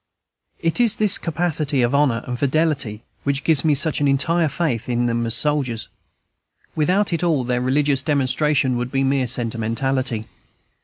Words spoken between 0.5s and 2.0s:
It is this capacity of